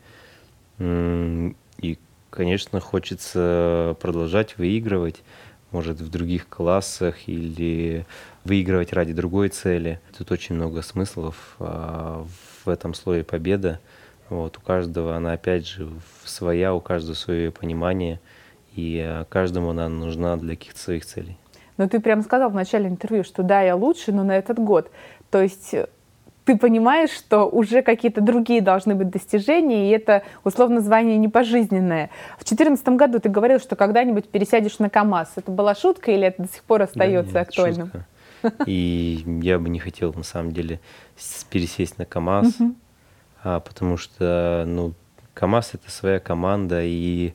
И, 0.79 1.99
конечно, 2.29 2.81
хочется 2.81 3.97
продолжать 4.01 4.59
выигрывать, 4.59 5.23
может, 5.73 6.01
в 6.01 6.11
других 6.11 6.49
классах 6.49 7.29
или 7.29 8.05
выигрывать 8.45 8.93
ради 8.93 9.13
другой 9.13 9.49
цели. 9.49 10.01
Тут 10.17 10.31
очень 10.33 10.55
много 10.55 10.83
смыслов 10.83 11.57
а, 11.59 12.27
в 12.65 12.69
этом 12.69 12.95
слое 12.95 13.25
победа. 13.25 13.81
Вот, 14.29 14.59
у 14.59 14.61
каждого 14.61 15.17
она, 15.17 15.33
опять 15.33 15.67
же, 15.67 15.89
своя, 16.25 16.75
у 16.75 16.81
каждого 16.81 17.15
свое 17.15 17.51
понимание, 17.51 18.21
и 18.75 19.05
а, 19.05 19.25
каждому 19.25 19.71
она 19.71 19.89
нужна 19.89 20.37
для 20.37 20.57
каких-то 20.57 20.79
своих 20.79 21.05
целей. 21.05 21.37
Но 21.77 21.89
ты 21.89 21.99
прямо 21.99 22.23
сказал 22.23 22.51
в 22.51 22.55
начале 22.55 22.89
интервью, 22.89 23.25
что 23.25 23.43
да, 23.43 23.63
я 23.63 23.75
лучше, 23.75 24.13
но 24.13 24.23
на 24.23 24.37
этот 24.37 24.59
год. 24.59 24.91
То 25.31 25.41
есть 25.41 25.73
э, 25.73 25.89
ты 26.45 26.57
понимаешь, 26.57 27.11
что 27.11 27.45
уже 27.45 27.83
какие-то 27.83 28.21
другие 28.21 28.61
должны 28.61 28.95
быть 28.95 29.11
достижения, 29.11 29.89
и 29.89 29.93
это 29.93 30.23
условно 30.45 30.81
звание 30.81 31.17
не 31.17 31.29
пожизненное. 31.29 32.11
В 32.39 32.45
2014 32.45 32.89
году 32.91 33.21
ты 33.21 33.29
говорил, 33.29 33.61
что 33.61 33.77
когда-нибудь 33.77 34.29
пересядешь 34.29 34.79
на 34.79 34.91
КАМАЗ. 34.91 35.33
Это 35.37 35.51
была 35.51 35.75
шутка 35.75 36.11
или 36.11 36.27
это 36.27 36.43
до 36.43 36.49
сих 36.49 36.63
пор 36.65 36.83
остается 36.83 37.33
да, 37.33 37.41
нет, 37.41 37.49
актуальным? 37.49 37.87
Шутка. 37.87 38.07
И 38.67 39.23
я 39.43 39.59
бы 39.59 39.69
не 39.69 39.79
хотел, 39.79 40.15
на 40.15 40.23
самом 40.23 40.53
деле, 40.53 40.81
пересесть 41.51 41.99
на 41.99 42.07
КАМАЗ, 42.07 42.57
а, 43.43 43.61
потому 43.61 43.97
что, 43.97 44.65
ну, 44.67 44.95
КАМАЗ— 45.35 45.71
это 45.75 45.91
своя 45.91 46.21
команда, 46.21 46.83
и, 46.83 47.35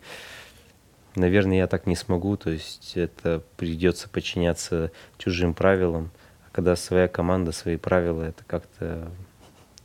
наверное, 1.15 1.57
я 1.57 1.67
так 1.67 1.85
не 1.85 1.95
смогу, 1.95 2.37
то 2.37 2.49
есть 2.49 2.93
это 2.95 3.41
придется 3.57 4.09
подчиняться 4.09 4.91
чужим 5.17 5.53
правилам, 5.53 6.09
когда 6.55 6.77
своя 6.77 7.09
команда, 7.09 7.51
свои 7.51 7.75
правила, 7.75 8.23
это 8.23 8.45
как-то 8.47 9.09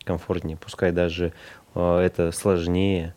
комфортнее, 0.04 0.56
пускай 0.56 0.92
даже 0.92 1.32
а, 1.74 2.00
это 2.00 2.30
сложнее, 2.30 3.12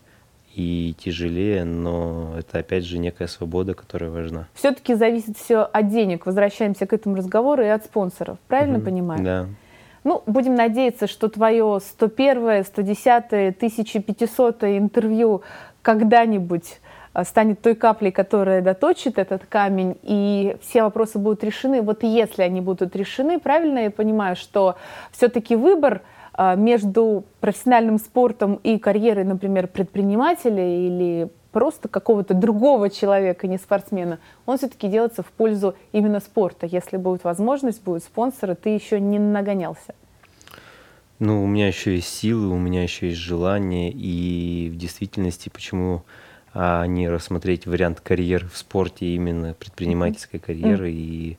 и 0.56 0.96
тяжелее, 0.98 1.64
но 1.64 2.34
это 2.38 2.60
опять 2.60 2.84
же 2.84 2.98
некая 2.98 3.28
свобода, 3.28 3.76
которая 3.76 4.10
важна. 4.10 4.48
Все-таки 4.56 4.96
зависит 4.96 5.38
все 5.38 5.62
от 5.62 5.88
денег. 5.90 6.26
Возвращаемся 6.26 6.86
к 6.86 6.94
этому 6.94 7.16
разговору 7.16 7.64
и 7.64 7.68
от 7.68 7.86
спонсоров. 7.86 8.38
Правильно 8.48 8.78
угу, 8.78 8.86
понимаю? 8.86 9.24
Да. 9.24 9.48
Ну, 10.04 10.22
будем 10.28 10.54
надеяться, 10.54 11.08
что 11.08 11.28
твое 11.28 11.80
101, 11.80 12.66
110, 12.66 13.56
1500 13.58 14.64
интервью 14.64 15.42
когда-нибудь 15.82 16.80
станет 17.24 17.62
той 17.62 17.76
каплей, 17.76 18.12
которая 18.12 18.62
доточит 18.62 19.18
этот 19.18 19.46
камень, 19.46 19.98
и 20.02 20.58
все 20.62 20.84
вопросы 20.84 21.20
будут 21.20 21.44
решены. 21.44 21.82
Вот 21.82 22.04
если 22.04 22.42
они 22.42 22.62
будут 22.62 22.96
решены, 22.96 23.40
правильно 23.40 23.80
я 23.80 23.92
понимаю, 23.92 24.36
что 24.36 24.76
все-таки 25.12 25.56
выбор– 25.56 26.02
а, 26.36 26.56
между 26.56 27.26
профессиональным 27.40 28.00
спортом 28.00 28.56
и 28.64 28.80
карьерой, 28.80 29.24
например, 29.24 29.68
предпринимателя 29.68 30.88
или 30.88 31.30
просто 31.52 31.88
какого-то 31.88 32.34
другого 32.34 32.90
человека, 32.90 33.46
не 33.46 33.58
спортсмена, 33.58 34.18
он 34.48 34.58
все-таки 34.58 34.88
делается 34.88 35.22
в 35.22 35.28
пользу 35.28 35.76
именно 35.92 36.20
спорта. 36.20 36.66
Если 36.66 36.98
будет 36.98 37.24
возможность, 37.24 37.84
будет 37.84 38.04
спонсоры, 38.04 38.56
ты 38.56 38.70
еще 38.70 39.00
не 39.00 39.20
нагонялся. 39.20 39.94
Ну, 41.20 41.44
у 41.44 41.48
меня 41.48 41.68
еще 41.68 41.94
есть 41.94 42.10
силы, 42.10 42.48
у 42.48 42.58
меня 42.58 42.82
еще 42.82 43.10
есть 43.10 43.20
желание, 43.20 43.92
и 43.92 44.72
в 44.74 44.78
действительности, 44.78 45.50
почему 45.50 46.02
а 46.54 46.86
не 46.86 47.10
рассмотреть 47.10 47.66
вариант 47.66 48.00
карьеры 48.00 48.48
в 48.48 48.58
спорте, 48.58 49.08
именно 49.08 49.54
предпринимательской 49.54 50.40
карьеры. 50.40 50.92
И, 50.92 51.38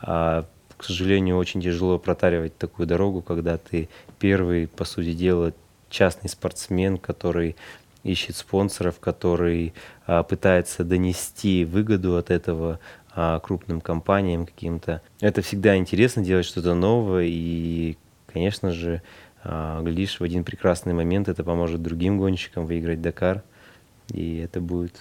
а, 0.00 0.44
к 0.76 0.84
сожалению, 0.84 1.36
очень 1.36 1.62
тяжело 1.62 1.98
протаривать 1.98 2.58
такую 2.58 2.86
дорогу, 2.86 3.22
когда 3.22 3.58
ты 3.58 3.88
первый, 4.18 4.66
по 4.66 4.84
сути 4.84 5.12
дела, 5.12 5.52
частный 5.88 6.28
спортсмен, 6.28 6.98
который 6.98 7.56
ищет 8.02 8.36
спонсоров, 8.36 8.98
который 9.00 9.72
а, 10.06 10.22
пытается 10.22 10.84
донести 10.84 11.64
выгоду 11.64 12.16
от 12.16 12.30
этого 12.30 12.80
а, 13.14 13.40
крупным 13.40 13.80
компаниям 13.80 14.46
каким-то. 14.46 15.00
Это 15.20 15.42
всегда 15.42 15.76
интересно 15.76 16.22
делать 16.22 16.46
что-то 16.46 16.74
новое, 16.74 17.24
и, 17.28 17.96
конечно 18.26 18.72
же, 18.72 19.02
а, 19.42 19.80
глядишь, 19.82 20.20
в 20.20 20.24
один 20.24 20.44
прекрасный 20.44 20.92
момент 20.92 21.28
это 21.28 21.44
поможет 21.44 21.82
другим 21.82 22.18
гонщикам 22.18 22.66
выиграть 22.66 23.00
Дакар, 23.00 23.42
и 24.12 24.38
это 24.38 24.60
будет 24.60 24.94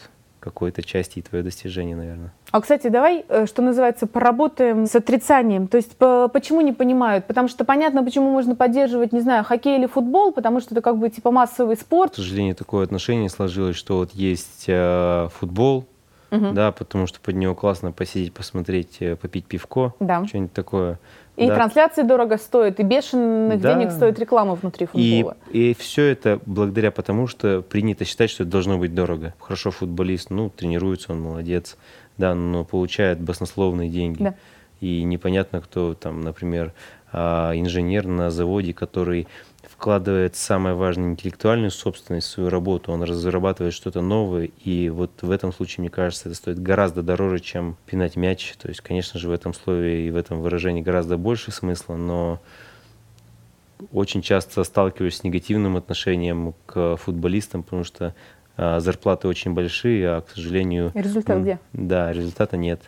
какой-то 0.46 0.84
части 0.84 1.20
и 1.20 1.22
твое 1.24 1.44
достижение, 1.44 1.96
наверное. 1.96 2.32
А, 2.52 2.62
кстати, 2.62 2.88
давай, 2.88 3.26
э, 3.28 3.48
что 3.48 3.64
называется, 3.64 4.06
поработаем 4.06 4.86
с 4.86 4.96
отрицанием. 4.96 5.68
То 5.68 5.78
есть 5.78 5.98
по, 5.98 6.28
почему 6.28 6.62
не 6.62 6.72
понимают? 6.72 7.26
Потому 7.26 7.48
что 7.48 7.66
понятно, 7.66 8.04
почему 8.04 8.30
можно 8.30 8.56
поддерживать, 8.56 9.12
не 9.12 9.22
знаю, 9.22 9.44
хоккей 9.44 9.80
или 9.80 9.88
футбол, 9.88 10.32
потому 10.32 10.60
что 10.60 10.76
это 10.76 10.82
как 10.82 11.00
бы 11.00 11.10
типа 11.10 11.32
массовый 11.32 11.76
спорт. 11.76 12.14
К 12.14 12.16
сожалению, 12.18 12.56
такое 12.56 12.84
отношение 12.84 13.30
сложилось, 13.30 13.76
что 13.76 13.98
вот 13.98 14.12
есть 14.12 14.66
э, 14.68 15.30
футбол, 15.34 15.86
угу. 16.32 16.52
да, 16.52 16.72
потому 16.72 17.08
что 17.08 17.20
под 17.20 17.36
него 17.36 17.56
классно 17.56 17.92
посидеть, 17.92 18.34
посмотреть, 18.34 18.98
э, 19.00 19.16
попить 19.16 19.46
пивко, 19.46 19.94
да. 20.00 20.26
что-нибудь 20.26 20.54
такое. 20.54 21.00
И 21.36 21.48
да. 21.48 21.56
трансляции 21.56 22.04
дорого 22.04 22.38
стоят, 22.38 22.80
и 22.80 22.84
бешеных 22.84 23.60
да. 23.60 23.74
денег 23.74 23.92
стоит 23.92 24.18
реклама 24.20 24.56
внутри 24.56 24.86
футбола. 24.86 25.36
И, 25.52 25.72
и 25.72 25.74
все 25.74 26.04
это 26.06 26.40
благодаря 26.46 26.92
потому, 26.92 27.28
что 27.28 27.62
принято 27.62 28.06
считать, 28.06 28.30
что 28.30 28.44
это 28.44 28.52
должно 28.52 28.78
быть 28.78 28.96
дорого. 28.96 29.34
Хорошо 29.40 29.72
футболист, 29.72 30.30
ну, 30.30 30.50
тренируется, 30.50 31.12
он 31.12 31.22
молодец, 31.22 31.78
да, 32.18 32.36
но 32.36 32.64
получает 32.64 33.20
баснословные 33.20 33.90
деньги. 33.90 34.24
Да. 34.24 34.36
И 34.80 35.04
непонятно, 35.04 35.62
кто 35.62 35.94
там, 35.94 36.22
например, 36.22 36.74
а, 37.12 37.54
инженер 37.54 38.08
на 38.08 38.30
заводе, 38.30 38.74
который 38.74 39.28
вкладывает 39.70 40.36
самое 40.36 40.76
важное 40.76 41.10
интеллектуальную 41.10 41.72
собственность 41.72 42.28
в 42.28 42.32
свою 42.32 42.50
работу, 42.50 42.92
он 42.92 43.04
разрабатывает 43.04 43.74
что-то 43.74 44.02
новое, 44.02 44.50
и 44.64 44.90
вот 44.90 45.12
в 45.22 45.32
этом 45.32 45.54
случае, 45.54 45.84
мне 45.84 45.90
кажется, 45.90 46.30
это 46.30 46.38
стоит 46.38 46.60
гораздо 46.62 47.04
дороже, 47.04 47.40
чем 47.40 47.78
пинать 47.86 48.16
мяч. 48.16 48.56
То 48.60 48.68
есть, 48.68 48.82
конечно 48.82 49.20
же, 49.20 49.30
в 49.30 49.32
этом 49.32 49.54
слове 49.54 50.08
и 50.08 50.12
в 50.12 50.16
этом 50.16 50.42
выражении 50.42 50.82
гораздо 50.82 51.18
больше 51.18 51.52
смысла, 51.52 51.96
но 51.96 52.40
очень 53.92 54.22
часто 54.22 54.64
сталкиваюсь 54.64 55.18
с 55.18 55.24
негативным 55.24 55.78
отношением 55.78 56.54
к 56.66 56.98
футболистам, 56.98 57.64
потому 57.64 57.84
что 57.84 58.16
а, 58.58 58.80
зарплаты 58.80 59.28
очень 59.28 59.54
большие, 59.54 60.08
а, 60.10 60.22
к 60.22 60.30
сожалению... 60.30 60.92
Результат 60.94 61.42
где? 61.42 61.60
Да, 61.74 62.12
результата 62.14 62.56
нет. 62.58 62.82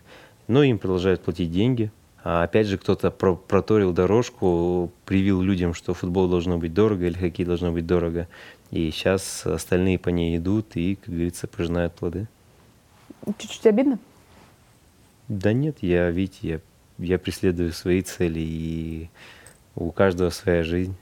Но 0.48 0.64
им 0.64 0.80
продолжают 0.80 1.22
платить 1.22 1.52
деньги, 1.52 1.92
а 2.24 2.44
опять 2.44 2.68
же, 2.68 2.78
кто-то 2.78 3.12
про 3.12 3.36
проторил 3.36 3.94
дорожку, 3.94 4.92
привил 5.06 5.42
людям, 5.42 5.74
что 5.74 5.94
футбол 5.94 6.28
должно 6.28 6.58
быть 6.58 6.74
дорого 6.74 7.06
или 7.06 7.14
хоккей 7.14 7.46
должно 7.46 7.72
быть 7.72 7.86
дорого. 7.86 8.28
И 8.72 8.92
сейчас 8.92 9.46
остальные 9.46 10.00
по 10.00 10.10
ней 10.10 10.38
идут 10.38 10.76
и, 10.76 10.96
как 10.96 11.14
говорится, 11.14 11.48
пожинают 11.48 11.94
плоды. 11.94 12.28
Чуть-чуть 13.38 13.66
обидно? 13.66 14.00
Да 15.28 15.54
нет, 15.54 15.78
я, 15.82 16.10
видите, 16.10 16.62
я, 16.98 17.06
я 17.06 17.20
преследую 17.20 17.72
свои 17.74 18.02
цели, 18.02 18.40
и 18.40 19.10
у 19.76 19.92
каждого 19.92 20.30
своя 20.30 20.64
жизнь 20.64 20.96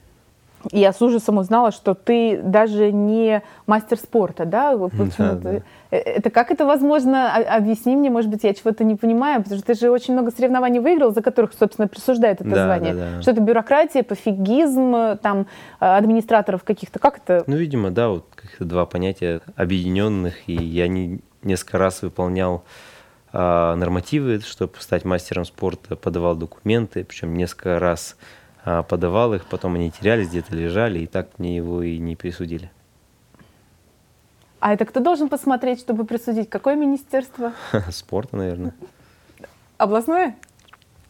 я 0.72 0.92
с 0.92 1.00
ужасом 1.00 1.38
узнала, 1.38 1.70
что 1.70 1.94
ты 1.94 2.40
даже 2.42 2.92
не 2.92 3.42
мастер 3.66 3.98
спорта, 3.98 4.44
да? 4.44 4.76
Да, 4.76 5.32
да. 5.34 5.50
Э, 5.90 5.96
это 5.96 6.30
как 6.30 6.50
это 6.50 6.66
возможно? 6.66 7.34
Объясни 7.34 7.96
мне, 7.96 8.10
может 8.10 8.30
быть, 8.30 8.44
я 8.44 8.54
чего-то 8.54 8.84
не 8.84 8.96
понимаю, 8.96 9.42
потому 9.42 9.58
что 9.58 9.66
ты 9.66 9.78
же 9.78 9.90
очень 9.90 10.14
много 10.14 10.30
соревнований 10.30 10.80
выиграл, 10.80 11.12
за 11.12 11.22
которых, 11.22 11.52
собственно, 11.58 11.88
присуждает 11.88 12.40
это 12.40 12.50
да, 12.50 12.64
звание. 12.64 12.94
Да, 12.94 13.10
да. 13.16 13.22
Что 13.22 13.30
это 13.32 13.40
бюрократия, 13.40 14.02
пофигизм, 14.02 15.18
там, 15.22 15.46
э, 15.80 15.86
администраторов 15.86 16.64
каких-то, 16.64 16.98
как 16.98 17.18
это? 17.18 17.44
Ну, 17.46 17.56
видимо, 17.56 17.90
да, 17.90 18.08
вот 18.08 18.26
каких-то 18.34 18.64
два 18.64 18.86
понятия 18.86 19.40
объединенных, 19.54 20.48
и 20.48 20.54
я 20.54 20.88
не, 20.88 21.20
несколько 21.42 21.78
раз 21.78 22.02
выполнял 22.02 22.64
а, 23.32 23.76
нормативы, 23.76 24.40
чтобы 24.40 24.74
стать 24.78 25.04
мастером 25.04 25.44
спорта, 25.44 25.96
подавал 25.96 26.36
документы, 26.36 27.04
причем 27.04 27.34
несколько 27.34 27.78
раз 27.78 28.16
а, 28.16 28.45
подавал 28.66 29.32
их, 29.34 29.44
потом 29.46 29.76
они 29.76 29.90
терялись, 29.90 30.28
где-то 30.28 30.54
лежали, 30.54 31.00
и 31.00 31.06
так 31.06 31.38
мне 31.38 31.56
его 31.56 31.82
и 31.82 31.98
не 31.98 32.16
присудили. 32.16 32.70
А 34.58 34.72
это 34.72 34.84
кто 34.84 35.00
должен 35.00 35.28
посмотреть, 35.28 35.80
чтобы 35.80 36.04
присудить? 36.04 36.50
Какое 36.50 36.74
министерство? 36.74 37.52
Спорта, 37.90 38.36
наверное. 38.36 38.74
Областное? 39.78 40.36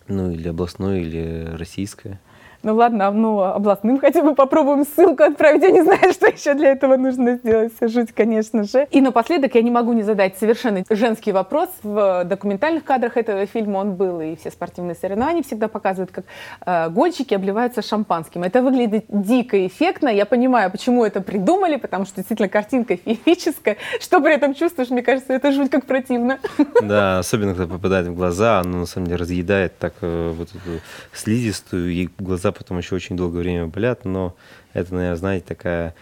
Ну, 0.09 0.31
или 0.31 0.49
областное, 0.49 1.01
или 1.01 1.57
российское. 1.57 2.21
Ну 2.63 2.75
ладно, 2.75 3.11
ну 3.11 3.41
областным 3.43 3.99
хотя 3.99 4.23
бы 4.23 4.35
попробуем 4.35 4.85
ссылку 4.85 5.23
отправить. 5.23 5.63
Я 5.63 5.71
не 5.71 5.83
знаю, 5.83 6.13
что 6.13 6.27
еще 6.27 6.55
для 6.55 6.73
этого 6.73 6.97
нужно 6.97 7.37
сделать. 7.37 7.73
Жуть, 7.81 8.13
конечно 8.13 8.65
же. 8.65 8.87
И 8.91 9.01
напоследок 9.01 9.55
я 9.55 9.63
не 9.63 9.71
могу 9.71 9.93
не 9.93 10.03
задать 10.03 10.37
совершенно 10.39 10.85
женский 10.91 11.33
вопрос. 11.33 11.69
В 11.83 12.25
документальных 12.25 12.85
кадрах 12.85 13.17
этого 13.17 13.47
фильма 13.47 13.79
он 13.79 13.95
был, 13.95 14.21
и 14.21 14.37
все 14.37 14.51
спортивные 14.51 14.95
соревнования 14.95 15.43
всегда 15.43 15.69
показывают, 15.69 16.11
как 16.11 16.25
э, 16.67 16.89
гонщики 16.91 17.35
обливаются 17.35 17.83
шампанским. 17.83 18.43
Это 18.43 18.63
выглядит 18.63 19.05
дико 19.09 19.67
эффектно. 19.67 20.09
Я 20.09 20.27
понимаю, 20.27 20.71
почему 20.71 21.05
это 21.05 21.21
придумали, 21.21 21.77
потому 21.77 22.05
что 22.05 22.17
действительно 22.17 22.49
картинка 22.49 22.97
феерическая. 22.97 23.77
Что 24.01 24.21
при 24.21 24.35
этом 24.35 24.55
чувствуешь, 24.55 24.91
мне 24.91 25.03
кажется, 25.03 25.33
это 25.33 25.53
жуть 25.53 25.71
как 25.71 25.87
противно. 25.87 26.39
Да, 26.83 27.19
особенно 27.19 27.55
когда 27.55 27.75
попадает 27.75 28.07
в 28.07 28.15
глаза, 28.15 28.61
оно 28.61 28.81
на 28.81 28.87
самом 28.87 29.07
деле 29.07 29.19
разъедает 29.19 29.79
так 29.79 29.95
э, 30.03 30.33
вот 30.37 30.49
эту 30.51 30.81
слизистую, 31.13 31.91
и 31.91 32.09
глаза 32.19 32.46
потом 32.53 32.79
еще 32.79 32.95
очень 32.95 33.17
долгое 33.17 33.41
время 33.41 33.67
болят, 33.67 34.05
но 34.05 34.35
это, 34.73 34.95
наверное, 34.95 35.17
знаете, 35.17 35.47
такая 35.47 35.95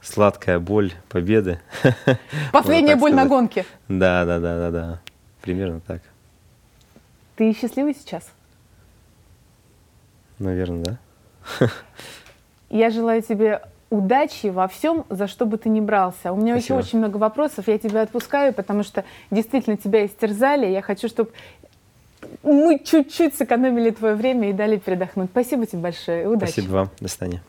сладкая 0.00 0.58
боль 0.58 0.92
победы. 1.08 1.60
Последняя 2.52 2.96
боль 2.96 3.14
на 3.14 3.26
гонке. 3.26 3.64
Да, 3.88 4.24
да, 4.24 4.38
да, 4.40 4.58
да, 4.58 4.70
да. 4.70 5.00
Примерно 5.40 5.80
так. 5.80 6.02
Ты 7.36 7.52
счастливый 7.54 7.94
сейчас? 7.94 8.30
Наверное, 10.38 10.98
да. 11.60 11.68
Я 12.70 12.90
желаю 12.90 13.22
тебе 13.22 13.62
удачи 13.90 14.46
во 14.46 14.68
всем, 14.68 15.04
за 15.10 15.26
что 15.28 15.44
бы 15.44 15.58
ты 15.58 15.68
ни 15.68 15.80
брался. 15.80 16.32
У 16.32 16.36
меня 16.36 16.54
Спасибо. 16.54 16.78
еще 16.78 16.86
очень 16.88 16.98
много 16.98 17.18
вопросов, 17.18 17.68
я 17.68 17.78
тебя 17.78 18.02
отпускаю, 18.02 18.54
потому 18.54 18.82
что 18.82 19.04
действительно 19.30 19.76
тебя 19.76 20.06
истерзали. 20.06 20.66
Я 20.66 20.80
хочу, 20.80 21.08
чтобы 21.08 21.30
мы 22.42 22.78
чуть-чуть 22.78 23.36
сэкономили 23.36 23.90
твое 23.90 24.14
время 24.14 24.50
и 24.50 24.52
дали 24.52 24.76
передохнуть. 24.76 25.30
Спасибо 25.30 25.66
тебе 25.66 25.82
большое. 25.82 26.28
Удачи. 26.28 26.52
Спасибо 26.52 26.72
вам. 26.72 26.90
До 27.00 27.08
свидания. 27.08 27.42